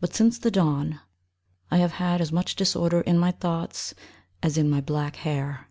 [0.00, 1.00] But since the dawn
[1.70, 3.92] I have had as much disorder in my thoughts
[4.42, 5.68] As in my black hair.